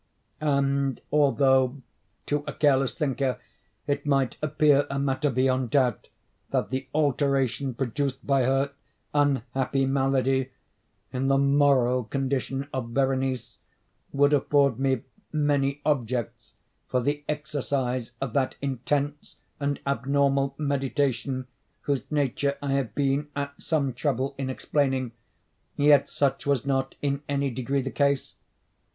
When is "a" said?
2.47-2.53, 4.89-4.97